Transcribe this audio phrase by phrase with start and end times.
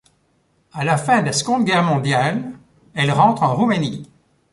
[0.73, 2.53] À la fin de la Seconde Guerre mondiale,
[2.95, 4.09] elle rentre en Roumanie.